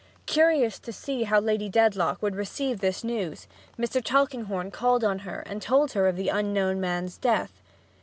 [0.25, 3.45] Curious to see how Lady Dedlock would receive this news,
[3.77, 4.03] Mr.
[4.03, 7.51] Tulkinghorn called on her and told her of the unknown man's death.